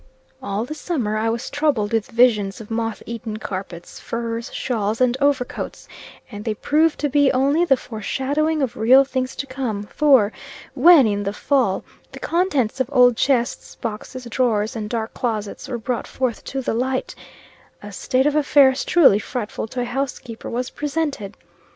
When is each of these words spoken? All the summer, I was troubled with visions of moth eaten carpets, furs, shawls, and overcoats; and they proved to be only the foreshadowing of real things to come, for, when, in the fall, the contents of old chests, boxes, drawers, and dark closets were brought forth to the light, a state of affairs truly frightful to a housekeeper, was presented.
All 0.41 0.65
the 0.65 0.73
summer, 0.73 1.15
I 1.15 1.29
was 1.29 1.51
troubled 1.51 1.93
with 1.93 2.09
visions 2.09 2.59
of 2.59 2.71
moth 2.71 3.03
eaten 3.05 3.37
carpets, 3.37 3.99
furs, 3.99 4.51
shawls, 4.51 4.99
and 4.99 5.15
overcoats; 5.21 5.87
and 6.31 6.43
they 6.43 6.55
proved 6.55 6.99
to 7.01 7.07
be 7.07 7.31
only 7.31 7.65
the 7.65 7.77
foreshadowing 7.77 8.63
of 8.63 8.75
real 8.75 9.03
things 9.05 9.35
to 9.35 9.45
come, 9.45 9.83
for, 9.83 10.31
when, 10.73 11.05
in 11.05 11.21
the 11.21 11.33
fall, 11.33 11.83
the 12.13 12.19
contents 12.19 12.79
of 12.79 12.89
old 12.91 13.15
chests, 13.15 13.75
boxes, 13.75 14.25
drawers, 14.31 14.75
and 14.75 14.89
dark 14.89 15.13
closets 15.13 15.67
were 15.67 15.77
brought 15.77 16.07
forth 16.07 16.43
to 16.45 16.63
the 16.63 16.73
light, 16.73 17.13
a 17.83 17.91
state 17.91 18.25
of 18.25 18.35
affairs 18.35 18.83
truly 18.83 19.19
frightful 19.19 19.67
to 19.67 19.81
a 19.81 19.85
housekeeper, 19.85 20.49
was 20.49 20.71
presented. 20.71 21.37